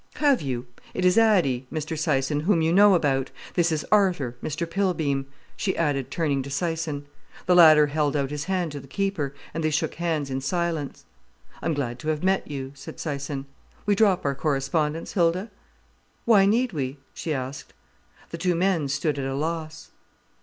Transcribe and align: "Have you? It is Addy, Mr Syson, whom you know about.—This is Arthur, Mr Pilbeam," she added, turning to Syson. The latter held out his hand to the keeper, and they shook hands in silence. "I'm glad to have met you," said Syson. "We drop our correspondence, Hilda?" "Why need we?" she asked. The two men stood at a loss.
"Have 0.15 0.41
you? 0.41 0.65
It 0.95 1.05
is 1.05 1.15
Addy, 1.15 1.67
Mr 1.71 1.95
Syson, 1.95 2.41
whom 2.41 2.63
you 2.63 2.73
know 2.73 2.95
about.—This 2.95 3.71
is 3.71 3.85
Arthur, 3.91 4.35
Mr 4.43 4.67
Pilbeam," 4.67 5.27
she 5.55 5.77
added, 5.77 6.09
turning 6.09 6.41
to 6.41 6.49
Syson. 6.49 7.03
The 7.45 7.53
latter 7.53 7.85
held 7.85 8.15
out 8.15 8.31
his 8.31 8.45
hand 8.45 8.71
to 8.71 8.79
the 8.79 8.87
keeper, 8.87 9.35
and 9.53 9.63
they 9.63 9.69
shook 9.69 9.93
hands 9.93 10.31
in 10.31 10.41
silence. 10.41 11.05
"I'm 11.61 11.75
glad 11.75 11.99
to 11.99 12.07
have 12.07 12.23
met 12.23 12.49
you," 12.49 12.71
said 12.73 12.97
Syson. 12.97 13.45
"We 13.85 13.93
drop 13.93 14.25
our 14.25 14.33
correspondence, 14.33 15.13
Hilda?" 15.13 15.51
"Why 16.25 16.47
need 16.47 16.73
we?" 16.73 16.97
she 17.13 17.31
asked. 17.31 17.71
The 18.31 18.39
two 18.39 18.55
men 18.55 18.87
stood 18.87 19.19
at 19.19 19.25
a 19.25 19.35
loss. 19.35 19.91